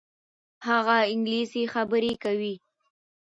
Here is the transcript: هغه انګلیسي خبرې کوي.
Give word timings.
هغه 0.67 0.97
انګلیسي 1.13 1.63
خبرې 1.73 2.13
کوي. 2.23 2.53